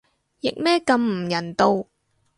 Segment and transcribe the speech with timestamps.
[0.41, 1.85] 譯咩咁唔人道